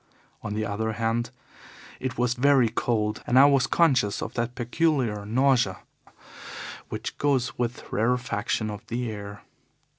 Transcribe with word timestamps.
On 0.41 0.55
the 0.55 0.65
other 0.65 0.93
hand, 0.93 1.29
it 1.99 2.17
was 2.17 2.33
very 2.33 2.69
cold, 2.69 3.21
and 3.27 3.37
I 3.37 3.45
was 3.45 3.67
conscious 3.67 4.19
of 4.23 4.33
that 4.33 4.55
peculiar 4.55 5.27
nausea 5.27 5.77
which 6.89 7.19
goes 7.19 7.55
with 7.59 7.85
rarefaction 7.93 8.71
of 8.71 8.83
the 8.87 9.11
air. 9.11 9.43